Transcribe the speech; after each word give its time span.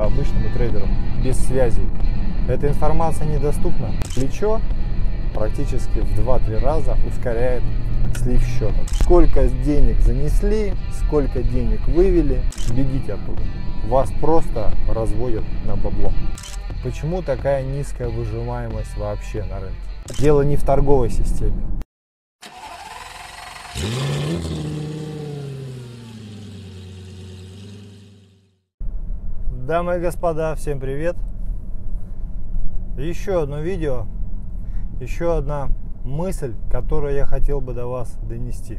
обычному 0.00 0.48
трейдеру 0.54 0.86
без 1.24 1.38
связи. 1.46 1.82
Эта 2.48 2.68
информация 2.68 3.26
недоступна. 3.26 3.92
Плечо 4.14 4.60
практически 5.34 6.00
в 6.00 6.18
2-3 6.18 6.60
раза 6.60 6.96
ускоряет 7.06 7.62
слив 8.16 8.42
счета. 8.42 8.74
Сколько 9.02 9.48
денег 9.48 10.00
занесли, 10.00 10.74
сколько 10.92 11.42
денег 11.42 11.86
вывели, 11.88 12.40
бегите 12.70 13.14
оттуда. 13.14 13.42
Вас 13.86 14.10
просто 14.20 14.72
разводят 14.88 15.44
на 15.64 15.76
бабло. 15.76 16.12
Почему 16.82 17.22
такая 17.22 17.62
низкая 17.62 18.08
выживаемость 18.08 18.96
вообще 18.96 19.44
на 19.44 19.60
рынке? 19.60 19.76
Дело 20.18 20.42
не 20.42 20.56
в 20.56 20.64
торговой 20.64 21.10
системе. 21.10 21.77
Дамы 29.68 29.96
и 29.96 30.00
господа, 30.00 30.54
всем 30.54 30.80
привет! 30.80 31.14
Еще 32.96 33.42
одно 33.42 33.58
видео, 33.58 34.06
еще 34.98 35.36
одна 35.36 35.68
мысль, 36.04 36.54
которую 36.72 37.14
я 37.14 37.26
хотел 37.26 37.60
бы 37.60 37.74
до 37.74 37.86
вас 37.86 38.16
донести. 38.22 38.78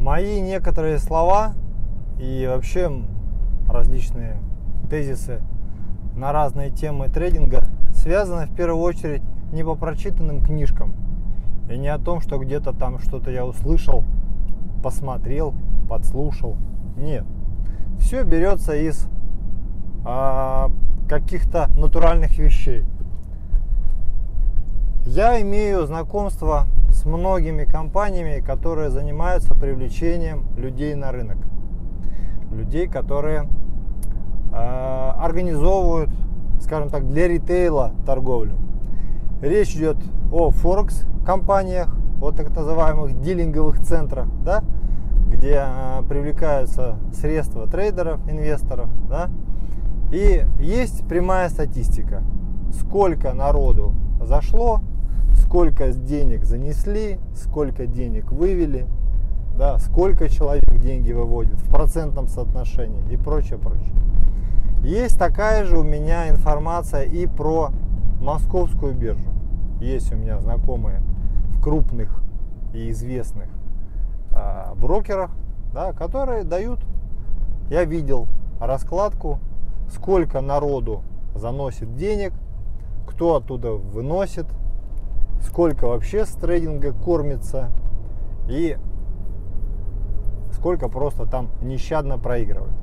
Мои 0.00 0.40
некоторые 0.40 0.98
слова 0.98 1.52
и 2.18 2.48
вообще 2.50 2.90
различные 3.68 4.38
тезисы 4.90 5.40
на 6.16 6.32
разные 6.32 6.70
темы 6.70 7.08
трейдинга 7.08 7.62
связаны 7.92 8.46
в 8.46 8.56
первую 8.56 8.82
очередь 8.82 9.22
не 9.52 9.62
по 9.62 9.76
прочитанным 9.76 10.42
книжкам 10.42 10.94
и 11.70 11.78
не 11.78 11.86
о 11.86 12.00
том, 12.00 12.20
что 12.22 12.38
где-то 12.38 12.72
там 12.72 12.98
что-то 12.98 13.30
я 13.30 13.46
услышал, 13.46 14.02
посмотрел, 14.82 15.54
подслушал. 15.88 16.56
Нет. 16.96 17.24
Все 17.98 18.22
берется 18.22 18.74
из 18.74 19.06
а, 20.04 20.70
каких-то 21.08 21.68
натуральных 21.76 22.38
вещей. 22.38 22.84
Я 25.04 25.40
имею 25.42 25.86
знакомство 25.86 26.66
с 26.90 27.04
многими 27.04 27.64
компаниями, 27.64 28.40
которые 28.40 28.90
занимаются 28.90 29.54
привлечением 29.54 30.44
людей 30.56 30.94
на 30.94 31.12
рынок. 31.12 31.38
Людей, 32.50 32.88
которые 32.88 33.48
э, 34.52 34.56
организовывают, 34.56 36.10
скажем 36.60 36.90
так, 36.90 37.06
для 37.06 37.28
ритейла 37.28 37.92
торговлю. 38.04 38.56
Речь 39.40 39.74
идет 39.76 39.96
о 40.32 40.50
Форекс 40.50 41.04
компаниях, 41.24 41.94
о 42.20 42.32
так 42.32 42.54
называемых 42.54 43.20
дилинговых 43.20 43.80
центрах, 43.80 44.26
да, 44.44 44.62
где 45.38 45.62
э, 45.64 46.02
привлекаются 46.08 46.96
средства 47.12 47.66
трейдеров, 47.68 48.20
инвесторов, 48.28 48.88
да, 49.08 49.30
и 50.10 50.44
есть 50.58 51.06
прямая 51.06 51.48
статистика, 51.48 52.22
сколько 52.72 53.32
народу 53.32 53.94
зашло, 54.20 54.80
сколько 55.34 55.92
денег 55.92 56.44
занесли, 56.44 57.20
сколько 57.36 57.86
денег 57.86 58.32
вывели, 58.32 58.86
да, 59.56 59.78
сколько 59.78 60.28
человек 60.28 60.64
деньги 60.80 61.12
выводит 61.12 61.60
в 61.60 61.70
процентном 61.70 62.26
соотношении 62.26 63.02
и 63.10 63.16
прочее, 63.16 63.58
прочее. 63.58 63.94
Есть 64.82 65.18
такая 65.18 65.64
же 65.64 65.78
у 65.78 65.84
меня 65.84 66.28
информация 66.30 67.02
и 67.02 67.26
про 67.26 67.70
московскую 68.20 68.94
биржу. 68.94 69.30
Есть 69.80 70.12
у 70.12 70.16
меня 70.16 70.40
знакомые 70.40 71.00
в 71.50 71.62
крупных 71.62 72.22
и 72.72 72.90
известных 72.90 73.48
а, 74.38 74.74
брокерах, 74.76 75.30
да, 75.72 75.92
которые 75.92 76.44
дают, 76.44 76.78
я 77.70 77.84
видел 77.84 78.28
раскладку 78.60 79.40
сколько 79.90 80.40
народу 80.40 81.02
заносит 81.34 81.96
денег, 81.96 82.32
кто 83.06 83.36
оттуда 83.36 83.72
выносит, 83.72 84.46
сколько 85.42 85.86
вообще 85.86 86.24
с 86.24 86.30
трейдинга 86.30 86.92
кормится 86.92 87.70
и 88.48 88.76
сколько 90.52 90.88
просто 90.88 91.26
там 91.26 91.50
нещадно 91.62 92.18
проигрывают. 92.18 92.74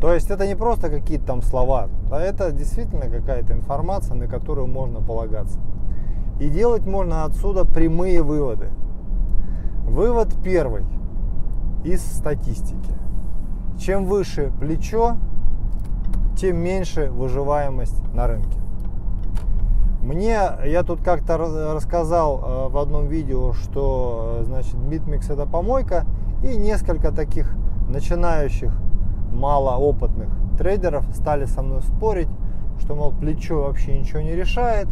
То 0.00 0.12
есть 0.14 0.30
это 0.30 0.46
не 0.46 0.54
просто 0.54 0.88
какие-то 0.88 1.26
там 1.26 1.42
слова, 1.42 1.88
а 2.10 2.18
это 2.18 2.52
действительно 2.52 3.08
какая-то 3.08 3.52
информация, 3.52 4.14
на 4.16 4.26
которую 4.26 4.66
можно 4.66 5.00
полагаться. 5.00 5.60
И 6.40 6.48
делать 6.48 6.86
можно 6.86 7.24
отсюда 7.24 7.66
прямые 7.66 8.22
выводы. 8.22 8.70
Вывод 9.86 10.34
первый 10.42 10.84
из 11.84 12.00
статистики. 12.00 12.94
Чем 13.78 14.04
выше 14.04 14.52
плечо, 14.60 15.16
тем 16.36 16.58
меньше 16.58 17.10
выживаемость 17.10 18.02
на 18.14 18.26
рынке. 18.26 18.58
Мне, 20.02 20.38
я 20.64 20.82
тут 20.82 21.02
как-то 21.02 21.36
рассказал 21.36 22.38
э, 22.38 22.68
в 22.70 22.78
одном 22.78 23.08
видео, 23.08 23.52
что 23.52 24.38
э, 24.40 24.44
значит 24.44 24.74
BitMEX 24.74 25.32
это 25.32 25.46
помойка, 25.46 26.06
и 26.42 26.56
несколько 26.56 27.12
таких 27.12 27.54
начинающих, 27.88 28.72
малоопытных 29.32 30.30
трейдеров 30.58 31.04
стали 31.14 31.44
со 31.44 31.62
мной 31.62 31.82
спорить, 31.82 32.28
что, 32.80 32.94
мол, 32.94 33.12
плечо 33.12 33.62
вообще 33.62 33.98
ничего 33.98 34.20
не 34.20 34.32
решает, 34.32 34.88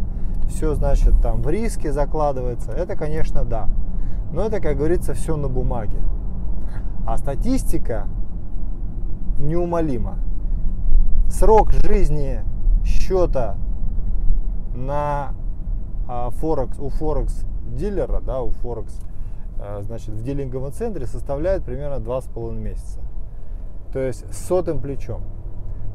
все, 0.49 0.75
значит, 0.75 1.15
там 1.23 1.43
в 1.43 1.49
риске 1.49 1.93
закладывается. 1.93 2.73
Это, 2.73 2.97
конечно, 2.97 3.45
да. 3.45 3.69
Но 4.33 4.43
это, 4.43 4.61
как 4.61 4.77
говорится, 4.77 5.15
все 5.15 5.37
на 5.37 5.49
бумаге. 5.49 6.03
А 7.07 7.17
статистика 7.17 8.07
неумолима 9.39 10.19
срок 11.31 11.73
жизни 11.73 12.41
счета 12.85 13.57
на 14.75 15.35
а, 16.09 16.31
Форекс, 16.31 16.79
у 16.79 16.89
Форекс 16.89 17.45
дилера, 17.67 18.21
да, 18.21 18.43
у 18.43 18.51
Форекс, 18.51 19.01
а, 19.59 19.81
значит, 19.83 20.11
в 20.11 20.23
дилинговом 20.23 20.73
центре 20.73 21.07
составляет 21.07 21.65
примерно 21.65 22.03
2,5 22.03 22.55
месяца. 22.55 23.01
То 23.93 24.01
есть 24.01 24.25
с 24.33 24.47
сотым 24.47 24.81
плечом. 24.81 25.23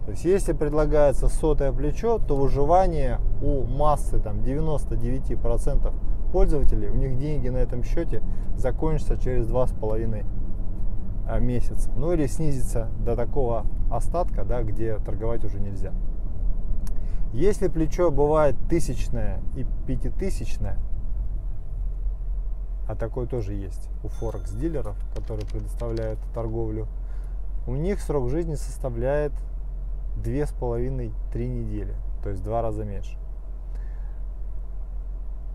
То 0.06 0.12
есть 0.12 0.26
если 0.26 0.54
предлагается 0.54 1.30
сотое 1.30 1.72
плечо, 1.72 2.20
то 2.20 2.36
выживание 2.36 3.20
у 3.42 3.64
массы 3.64 4.20
там 4.20 4.40
99% 4.40 5.94
пользователей, 6.34 6.90
у 6.90 6.96
них 6.96 7.18
деньги 7.20 7.48
на 7.48 7.58
этом 7.58 7.84
счете 7.84 8.24
закончатся 8.58 9.18
через 9.18 9.48
2,5 9.48 10.26
а, 11.28 11.40
месяца. 11.40 11.92
Ну 11.96 12.12
или 12.12 12.26
снизится 12.26 12.90
до 13.06 13.16
такого 13.16 13.68
остатка, 13.92 14.44
да, 14.44 14.64
где 14.64 14.98
торговать 14.98 15.46
уже 15.46 15.60
нельзя. 15.60 15.94
Если 17.34 17.68
плечо 17.68 18.10
бывает 18.12 18.56
тысячное 18.68 19.42
и 19.56 19.66
пятитысячное, 19.88 20.78
а 22.88 22.96
такое 22.96 23.28
тоже 23.28 23.54
есть 23.54 23.90
у 24.04 24.08
форекс 24.08 24.52
дилеров, 24.54 24.98
которые 25.16 25.46
предоставляют 25.46 26.20
торговлю, 26.34 26.88
у 27.68 27.76
них 27.76 28.02
срок 28.02 28.30
жизни 28.30 28.56
составляет 28.56 29.32
две 30.18 30.48
с 30.48 30.52
половиной 30.52 31.12
три 31.32 31.48
недели, 31.48 31.94
то 32.24 32.30
есть 32.30 32.44
два 32.44 32.62
раза 32.64 32.84
меньше. 32.84 33.23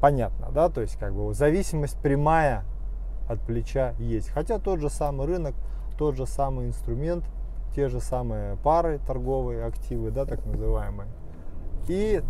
Понятно, 0.00 0.48
да, 0.52 0.68
то 0.68 0.80
есть 0.80 0.96
как 0.96 1.14
бы 1.14 1.34
зависимость 1.34 1.98
прямая 1.98 2.64
от 3.28 3.40
плеча 3.40 3.94
есть. 3.98 4.30
Хотя 4.30 4.58
тот 4.58 4.80
же 4.80 4.90
самый 4.90 5.26
рынок, 5.26 5.54
тот 5.98 6.16
же 6.16 6.26
самый 6.26 6.66
инструмент, 6.66 7.24
те 7.74 7.88
же 7.88 8.00
самые 8.00 8.56
пары 8.56 9.00
торговые, 9.06 9.64
активы, 9.64 10.10
да, 10.10 10.24
так 10.24 10.44
называемые. 10.46 11.08
И 11.88 12.22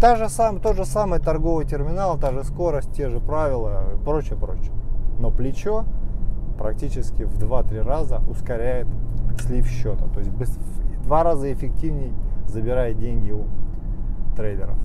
та 0.00 0.16
же 0.16 0.28
сам, 0.28 0.60
тот 0.60 0.76
же 0.76 0.84
самый 0.84 1.20
торговый 1.20 1.66
терминал, 1.66 2.18
та 2.18 2.32
же 2.32 2.44
скорость, 2.44 2.92
те 2.92 3.08
же 3.08 3.20
правила, 3.20 3.84
прочее, 4.04 4.38
прочее. 4.38 4.72
Но 5.18 5.30
плечо 5.30 5.84
практически 6.58 7.24
в 7.24 7.38
2-3 7.38 7.82
раза 7.82 8.20
ускоряет 8.28 8.86
слив 9.40 9.66
счета. 9.66 10.06
То 10.12 10.20
есть 10.20 10.30
в 10.30 11.02
два 11.02 11.22
раза 11.22 11.52
эффективнее 11.52 12.12
забирает 12.46 12.98
деньги 12.98 13.32
у 13.32 13.44
трейдеров. 14.36 14.76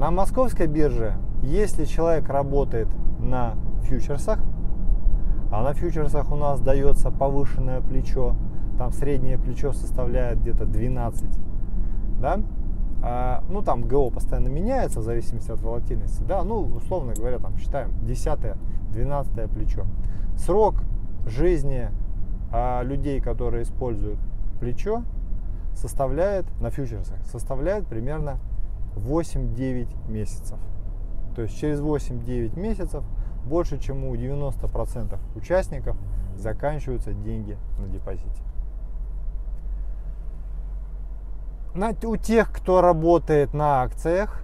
На 0.00 0.10
московской 0.10 0.66
бирже, 0.66 1.12
если 1.42 1.84
человек 1.84 2.26
работает 2.30 2.88
на 3.18 3.56
фьючерсах. 3.82 4.38
А 5.52 5.62
на 5.62 5.74
фьючерсах 5.74 6.32
у 6.32 6.36
нас 6.36 6.58
дается 6.62 7.10
повышенное 7.10 7.82
плечо. 7.82 8.34
Там 8.78 8.92
среднее 8.92 9.36
плечо 9.36 9.74
составляет 9.74 10.40
где-то 10.40 10.64
12. 10.64 11.28
Да? 12.18 12.40
А, 13.02 13.44
ну, 13.50 13.60
там 13.60 13.82
ГО 13.82 14.08
постоянно 14.08 14.48
меняется 14.48 15.00
в 15.00 15.02
зависимости 15.02 15.50
от 15.50 15.60
волатильности. 15.60 16.22
Да, 16.22 16.44
ну, 16.44 16.62
условно 16.62 17.12
говоря, 17.14 17.38
там 17.38 17.58
считаем 17.58 17.90
10-12 18.00 19.48
плечо. 19.52 19.84
Срок 20.34 20.76
жизни 21.26 21.90
а, 22.50 22.82
людей, 22.84 23.20
которые 23.20 23.64
используют 23.64 24.18
плечо, 24.60 25.02
составляет 25.74 26.46
на 26.58 26.70
фьючерсах 26.70 27.18
составляет 27.26 27.86
примерно 27.86 28.38
8-9 29.00 30.10
месяцев. 30.10 30.58
То 31.34 31.42
есть 31.42 31.58
через 31.58 31.80
8-9 31.80 32.58
месяцев 32.58 33.04
больше, 33.44 33.78
чем 33.78 34.04
у 34.04 34.14
90% 34.14 35.18
участников 35.36 35.96
заканчиваются 36.36 37.12
деньги 37.12 37.56
на 37.78 37.86
депозите. 37.86 38.42
у 42.04 42.16
тех, 42.16 42.52
кто 42.52 42.80
работает 42.80 43.54
на 43.54 43.82
акциях, 43.82 44.42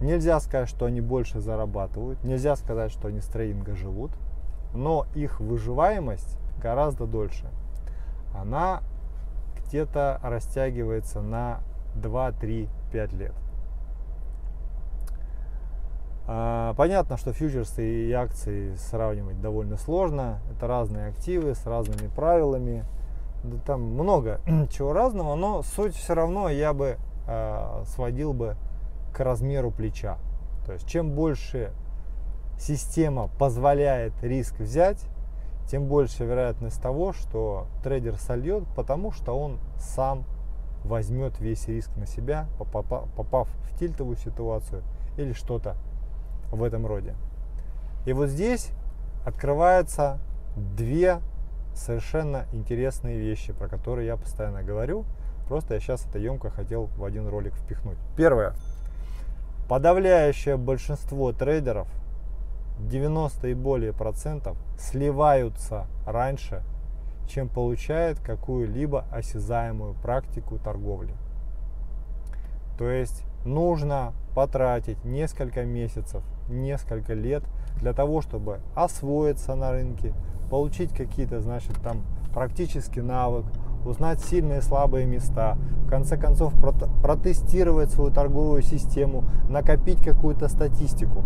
нельзя 0.00 0.40
сказать, 0.40 0.68
что 0.68 0.86
они 0.86 1.00
больше 1.00 1.40
зарабатывают, 1.40 2.22
нельзя 2.24 2.56
сказать, 2.56 2.90
что 2.90 3.08
они 3.08 3.20
с 3.20 3.26
трейдинга 3.26 3.74
живут, 3.74 4.10
но 4.74 5.06
их 5.14 5.40
выживаемость 5.40 6.38
гораздо 6.60 7.06
дольше. 7.06 7.48
Она 8.34 8.82
где-то 9.56 10.20
растягивается 10.22 11.20
на 11.20 11.60
2, 11.94 12.32
3, 12.32 12.68
5 12.88 13.12
лет. 13.14 13.34
А, 16.30 16.74
понятно, 16.74 17.16
что 17.16 17.32
фьючерсы 17.32 18.06
и 18.06 18.12
акции 18.12 18.74
сравнивать 18.74 19.40
довольно 19.40 19.78
сложно. 19.78 20.40
Это 20.54 20.66
разные 20.66 21.06
активы 21.06 21.54
с 21.54 21.64
разными 21.64 22.08
правилами. 22.08 22.84
Там 23.64 23.82
много 23.82 24.40
чего 24.70 24.92
разного, 24.92 25.34
но 25.36 25.62
суть 25.62 25.94
все 25.94 26.14
равно 26.14 26.50
я 26.50 26.74
бы 26.74 26.98
э, 27.26 27.82
сводил 27.86 28.34
бы 28.34 28.56
к 29.14 29.20
размеру 29.20 29.70
плеча. 29.70 30.18
То 30.66 30.74
есть 30.74 30.86
чем 30.86 31.12
больше 31.12 31.72
система 32.58 33.28
позволяет 33.38 34.12
риск 34.22 34.58
взять, 34.58 35.02
тем 35.70 35.86
больше 35.86 36.24
вероятность 36.24 36.82
того, 36.82 37.14
что 37.14 37.66
трейдер 37.82 38.16
сольет, 38.16 38.64
потому 38.76 39.12
что 39.12 39.32
он 39.32 39.60
сам 39.78 40.24
возьмет 40.88 41.38
весь 41.38 41.68
риск 41.68 41.90
на 41.96 42.06
себя, 42.06 42.48
попав 42.58 43.48
в 43.48 43.78
тильтовую 43.78 44.16
ситуацию 44.16 44.82
или 45.16 45.32
что-то 45.32 45.76
в 46.50 46.62
этом 46.64 46.86
роде. 46.86 47.14
И 48.06 48.12
вот 48.12 48.28
здесь 48.28 48.70
открываются 49.24 50.18
две 50.56 51.20
совершенно 51.74 52.46
интересные 52.52 53.18
вещи, 53.18 53.52
про 53.52 53.68
которые 53.68 54.06
я 54.06 54.16
постоянно 54.16 54.62
говорю. 54.62 55.04
Просто 55.46 55.74
я 55.74 55.80
сейчас 55.80 56.04
это 56.06 56.18
емко 56.18 56.50
хотел 56.50 56.86
в 56.96 57.04
один 57.04 57.28
ролик 57.28 57.54
впихнуть. 57.54 57.98
Первое. 58.16 58.54
Подавляющее 59.68 60.56
большинство 60.56 61.32
трейдеров 61.32 61.88
90 62.80 63.48
и 63.48 63.54
более 63.54 63.92
процентов 63.92 64.56
сливаются 64.78 65.86
раньше, 66.06 66.62
чем 67.28 67.48
получают 67.48 68.18
какую-либо 68.18 69.04
осязаемую 69.12 69.94
практику 69.94 70.58
торговли. 70.58 71.14
То 72.78 72.88
есть 72.88 73.24
нужно 73.44 74.12
потратить 74.34 75.04
несколько 75.04 75.64
месяцев, 75.64 76.22
несколько 76.48 77.14
лет 77.14 77.44
для 77.80 77.92
того, 77.92 78.22
чтобы 78.22 78.60
освоиться 78.74 79.54
на 79.54 79.72
рынке, 79.72 80.14
получить 80.50 80.92
какие-то, 80.92 81.40
значит, 81.40 81.74
там 81.82 82.02
практический 82.32 83.00
навык, 83.00 83.44
узнать 83.84 84.20
сильные 84.20 84.58
и 84.58 84.62
слабые 84.62 85.06
места, 85.06 85.56
в 85.84 85.88
конце 85.88 86.16
концов 86.16 86.52
протестировать 87.02 87.90
свою 87.90 88.12
торговую 88.12 88.62
систему, 88.62 89.24
накопить 89.48 90.02
какую-то 90.04 90.48
статистику. 90.48 91.24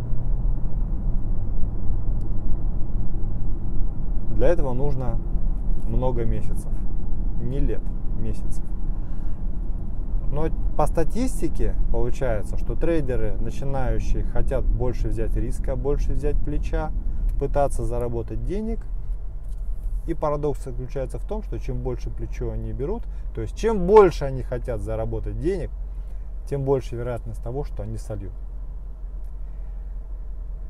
Для 4.36 4.48
этого 4.48 4.72
нужно 4.72 5.18
много 5.86 6.24
месяцев, 6.24 6.70
не 7.40 7.58
лет, 7.58 7.82
месяцев. 8.18 8.64
Но 10.30 10.46
по 10.76 10.86
статистике 10.86 11.74
получается, 11.92 12.56
что 12.56 12.74
трейдеры 12.74 13.36
начинающие 13.38 14.24
хотят 14.24 14.64
больше 14.64 15.08
взять 15.08 15.36
риска, 15.36 15.76
больше 15.76 16.12
взять 16.12 16.36
плеча, 16.36 16.90
пытаться 17.38 17.84
заработать 17.84 18.44
денег. 18.46 18.78
И 20.06 20.14
парадокс 20.14 20.64
заключается 20.64 21.18
в 21.18 21.26
том, 21.26 21.42
что 21.42 21.58
чем 21.58 21.82
больше 21.82 22.10
плечо 22.10 22.50
они 22.50 22.72
берут, 22.72 23.02
то 23.34 23.40
есть 23.40 23.56
чем 23.56 23.86
больше 23.86 24.24
они 24.24 24.42
хотят 24.42 24.80
заработать 24.80 25.38
денег, 25.38 25.70
тем 26.48 26.64
больше 26.64 26.96
вероятность 26.96 27.42
того, 27.42 27.62
что 27.62 27.82
они 27.82 27.98
сольют. 27.98 28.32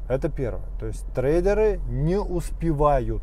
Это 0.09 0.29
первое. 0.29 0.67
То 0.79 0.87
есть 0.87 1.07
трейдеры 1.15 1.81
не 1.89 2.19
успевают 2.19 3.23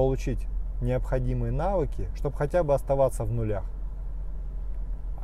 получить 0.00 0.46
необходимые 0.80 1.52
навыки, 1.52 2.08
чтобы 2.16 2.34
хотя 2.34 2.62
бы 2.62 2.72
оставаться 2.72 3.24
в 3.24 3.32
нулях. 3.34 3.64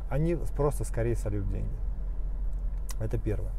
Они 0.07 0.35
просто 0.55 0.83
скорее 0.83 1.15
сольют 1.15 1.49
деньги. 1.49 1.75
Это 2.99 3.17
первое. 3.17 3.49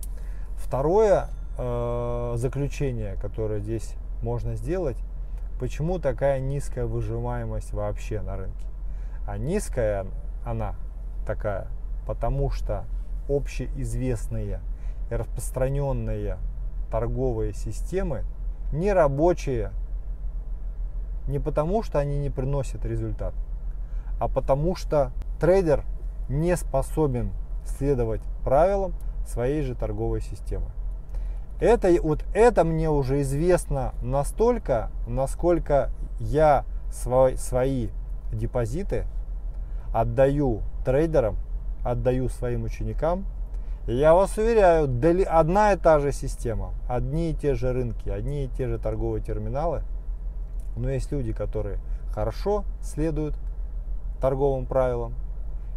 Второе 0.55 1.27
э, 1.59 2.35
заключение, 2.37 3.17
которое 3.17 3.59
здесь 3.59 3.97
можно 4.23 4.55
сделать, 4.55 4.97
почему 5.59 5.99
такая 5.99 6.39
низкая 6.39 6.87
выживаемость 6.87 7.73
вообще 7.73 8.21
на 8.21 8.37
рынке. 8.37 8.67
А 9.27 9.37
низкая 9.39 10.07
она 10.47 10.77
такая, 11.27 11.67
потому 12.07 12.51
что 12.51 12.85
общеизвестные 13.29 14.61
и 15.11 15.15
распространенные 15.17 16.37
торговые 16.93 17.55
системы 17.55 18.23
нерабочие 18.71 19.73
не 21.29 21.39
потому, 21.39 21.83
что 21.83 21.99
они 21.99 22.19
не 22.19 22.31
приносят 22.31 22.85
результат, 22.85 23.35
а 24.19 24.29
потому 24.29 24.75
что 24.75 25.13
трейдер 25.41 25.85
не 26.29 26.57
способен 26.57 27.31
следовать 27.65 28.23
правилам 28.45 28.95
своей 29.27 29.63
же 29.63 29.75
торговой 29.75 30.21
системы. 30.21 30.67
Это, 31.61 31.91
вот 32.03 32.25
это 32.35 32.65
мне 32.65 32.89
уже 32.89 33.21
известно 33.23 33.93
настолько, 34.03 34.91
насколько 35.07 35.91
я 36.19 36.65
свой, 36.91 37.37
свои 37.37 37.89
депозиты 38.33 39.05
отдаю 39.93 40.63
трейдерам, 40.85 41.37
отдаю 41.85 42.29
своим 42.29 42.65
ученикам. 42.65 43.25
Я 43.87 44.15
вас 44.15 44.37
уверяю, 44.37 44.85
одна 45.31 45.73
и 45.73 45.77
та 45.77 45.99
же 45.99 46.13
система, 46.13 46.73
одни 46.89 47.31
и 47.31 47.35
те 47.35 47.55
же 47.55 47.73
рынки, 47.73 48.09
одни 48.09 48.45
и 48.45 48.49
те 48.49 48.69
же 48.69 48.79
торговые 48.79 49.23
терминалы– 49.23 49.83
но 50.79 50.91
есть 50.91 51.13
люди, 51.13 51.33
которые 51.33 51.79
хорошо 52.13 52.65
следуют 52.83 53.35
торговым 54.21 54.67
правилам. 54.67 55.15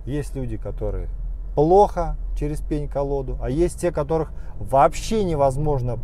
Есть 0.06 0.36
люди, 0.36 0.58
которые 0.58 1.08
плохо 1.56 2.16
через 2.36 2.62
пень-колоду. 2.62 3.38
А 3.42 3.50
есть 3.50 3.80
те, 3.80 3.92
которых 3.92 4.32
вообще 4.58 5.24
невозможно 5.24 6.00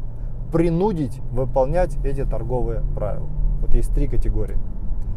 принудить 0.51 1.19
выполнять 1.31 1.97
эти 2.03 2.25
торговые 2.25 2.81
правила. 2.95 3.27
Вот 3.61 3.73
есть 3.73 3.93
три 3.93 4.07
категории. 4.07 4.57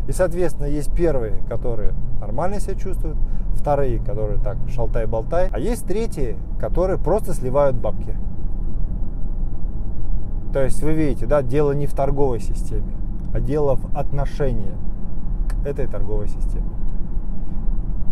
И, 0.09 0.13
соответственно, 0.13 0.67
есть 0.67 0.93
первые, 0.95 1.43
которые 1.49 1.93
нормально 2.21 2.59
себя 2.59 2.75
чувствуют, 2.75 3.17
вторые, 3.55 4.01
которые 4.01 4.39
так 4.39 4.57
шалтай-болтай, 4.69 5.49
а 5.53 5.59
есть 5.59 5.87
третьи, 5.87 6.37
которые 6.59 6.99
просто 6.99 7.35
сливают 7.35 7.77
бабки. 7.77 8.17
То 10.53 10.65
есть 10.65 10.83
вы 10.83 10.95
видите, 10.95 11.27
да, 11.27 11.43
дело 11.43 11.73
не 11.73 11.87
в 11.87 11.95
торговой 11.95 12.41
системе, 12.41 12.93
а 13.33 13.41
дело 13.41 13.77
в 13.77 13.97
отношении 13.97 14.73
к 15.49 15.67
этой 15.67 15.87
торговой 15.87 16.29
системе. 16.29 16.71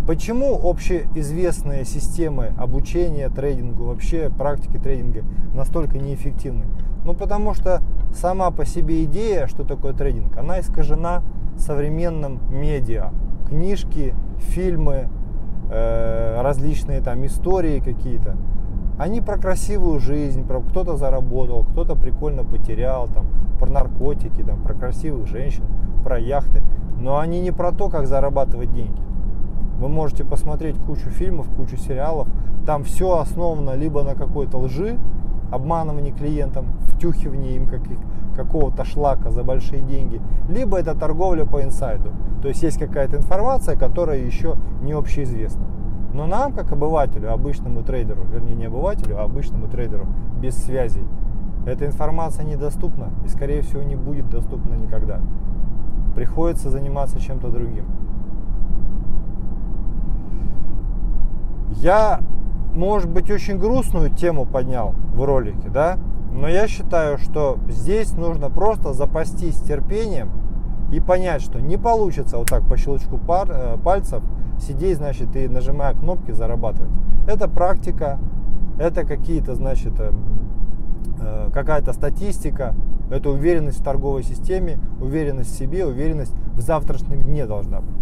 Почему 0.07 0.59
общеизвестные 0.63 1.85
системы 1.85 2.53
обучения 2.59 3.29
трейдингу, 3.29 3.85
вообще 3.85 4.31
практики 4.31 4.79
трейдинга 4.79 5.23
настолько 5.53 5.99
неэффективны? 5.99 6.65
Ну 7.05 7.13
потому 7.13 7.53
что 7.53 7.83
сама 8.15 8.51
по 8.51 8.65
себе 8.65 9.05
идея, 9.05 9.47
что 9.47 9.65
такое 9.65 9.93
трейдинг, 9.93 10.37
она 10.37 10.61
искажена 10.61 11.23
современным 11.59 12.41
медиа. 12.51 13.11
Книжки, 13.49 14.15
фильмы, 14.39 15.11
э, 15.71 16.41
различные 16.41 17.01
там 17.01 17.27
истории 17.27 17.81
какие-то. 17.81 18.37
Они 18.99 19.21
про 19.21 19.39
красивую 19.39 20.01
жизнь, 20.01 20.45
про 20.45 20.61
кто-то 20.61 20.97
заработал, 20.97 21.65
кто-то 21.71 21.95
прикольно 21.95 22.43
потерял, 22.43 23.07
там, 23.07 23.27
про 23.61 23.71
наркотики, 23.71 24.43
там, 24.43 24.61
про 24.61 24.75
красивых 24.75 25.29
женщин, 25.29 25.63
про 26.03 26.19
яхты. 26.19 26.63
Но 26.99 27.19
они 27.19 27.41
не 27.41 27.53
про 27.53 27.71
то, 27.71 27.89
как 27.89 28.09
зарабатывать 28.09 28.73
деньги. 28.73 29.01
Вы 29.79 29.89
можете 29.89 30.25
посмотреть 30.25 30.77
кучу 30.79 31.11
фильмов, 31.11 31.49
кучу 31.57 31.77
сериалов. 31.77 32.27
Там 32.67 32.83
все 32.83 33.19
основано 33.19 33.77
либо 33.77 34.03
на 34.03 34.17
какой-то 34.17 34.59
лжи, 34.59 34.99
обманывании 35.53 36.11
клиентам, 36.11 36.67
втюхивании 36.89 37.55
им 37.55 37.69
каких, 37.69 37.99
какого-то 38.35 38.85
шлака 38.85 39.31
за 39.31 39.45
большие 39.45 39.81
деньги, 39.81 40.21
либо 40.49 40.77
это 40.77 40.97
торговля 40.97 41.45
по 41.45 41.63
инсайду. 41.63 42.11
То 42.43 42.49
есть 42.49 42.65
есть 42.65 42.79
какая-то 42.79 43.17
информация, 43.19 43.77
которая 43.77 44.19
еще 44.19 44.57
не 44.83 44.93
общеизвестна. 44.93 45.65
Но 46.13 46.27
нам, 46.27 46.53
как 46.53 46.73
обывателю, 46.73 47.33
обычному 47.33 47.83
трейдеру, 47.83 48.25
вернее 48.25 48.55
не 48.55 48.67
обывателю, 48.67 49.19
а 49.19 49.25
обычному 49.25 49.69
трейдеру 49.69 50.07
без 50.41 50.57
связей, 50.57 51.05
эта 51.67 51.85
информация 51.87 52.45
недоступна 52.45 53.11
и, 53.25 53.29
скорее 53.29 53.63
всего, 53.63 53.83
не 53.83 53.95
будет 53.95 54.31
доступна 54.31 54.75
никогда. 54.75 55.21
Приходится 56.15 56.71
заниматься 56.71 57.21
чем-то 57.21 57.51
другим. 57.51 57.85
Я, 61.73 62.21
может 62.75 63.11
быть, 63.11 63.31
очень 63.31 63.59
грустную 63.59 64.11
тему 64.11 64.47
поднял 64.47 64.95
в 65.13 65.23
ролике, 65.25 65.69
да? 65.69 65.99
Но 66.33 66.49
я 66.49 66.67
считаю, 66.69 67.19
что 67.19 67.59
здесь 67.69 68.13
нужно 68.13 68.49
просто 68.49 68.93
запастись 68.95 69.61
терпением 69.61 70.31
и 70.93 71.01
понять, 71.01 71.43
что 71.43 71.61
не 71.61 71.77
получится 71.77 72.39
вот 72.39 72.49
так 72.49 72.67
по 72.67 72.77
щелчку 72.77 73.19
пар, 73.19 73.49
э, 73.51 73.77
пальцев 73.83 74.23
сидеть, 74.59 74.97
значит, 74.97 75.35
и 75.37 75.49
нажимая 75.49 75.95
кнопки 75.95 76.33
зарабатывать. 76.33 76.91
Это 77.27 77.49
практика, 77.49 78.19
это 78.79 79.05
какие-то, 79.05 79.55
значит, 79.55 79.93
э, 79.99 80.13
э, 81.21 81.51
какая-то 81.53 81.93
статистика, 81.93 82.75
это 83.11 83.31
уверенность 83.31 83.81
в 83.81 83.85
торговой 83.85 84.23
системе, 84.23 84.79
уверенность 85.01 85.55
в 85.55 85.59
себе, 85.59 85.87
уверенность 85.87 86.35
в 86.55 86.61
завтрашнем 86.61 87.21
дне 87.21 87.47
должна 87.47 87.81
быть. 87.81 87.97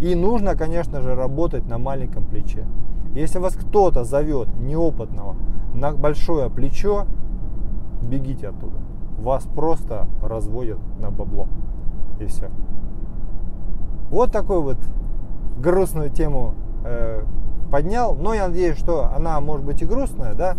И 0.00 0.14
нужно, 0.14 0.54
конечно 0.54 1.00
же, 1.00 1.14
работать 1.14 1.66
на 1.66 1.78
маленьком 1.78 2.24
плече. 2.24 2.64
Если 3.14 3.38
вас 3.38 3.54
кто-то 3.54 4.04
зовет 4.04 4.48
неопытного 4.60 5.34
на 5.74 5.92
большое 5.92 6.50
плечо, 6.50 7.06
бегите 8.02 8.48
оттуда. 8.48 8.78
Вас 9.18 9.44
просто 9.54 10.06
разводят 10.22 10.78
на 10.98 11.10
бабло. 11.10 11.46
И 12.20 12.26
все. 12.26 12.50
Вот 14.10 14.32
такую 14.32 14.62
вот 14.62 14.78
грустную 15.58 16.10
тему 16.10 16.54
э, 16.84 17.22
поднял. 17.70 18.14
Но 18.14 18.34
я 18.34 18.48
надеюсь, 18.48 18.78
что 18.78 19.10
она 19.14 19.40
может 19.40 19.64
быть 19.64 19.82
и 19.82 19.86
грустная, 19.86 20.34
да. 20.34 20.56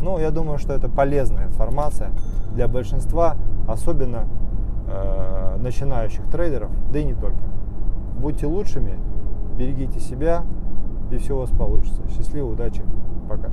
Но 0.00 0.18
я 0.18 0.30
думаю, 0.30 0.58
что 0.58 0.72
это 0.72 0.88
полезная 0.88 1.46
информация 1.46 2.10
для 2.54 2.68
большинства, 2.68 3.36
особенно 3.66 4.24
э, 4.88 5.56
начинающих 5.58 6.28
трейдеров, 6.30 6.70
да 6.92 6.98
и 6.98 7.04
не 7.04 7.14
только. 7.14 7.38
Будьте 8.18 8.46
лучшими, 8.46 8.98
берегите 9.58 10.00
себя, 10.00 10.44
и 11.10 11.16
все 11.18 11.36
у 11.36 11.40
вас 11.40 11.50
получится. 11.50 12.02
Счастливо, 12.16 12.52
удачи, 12.52 12.82
пока. 13.28 13.50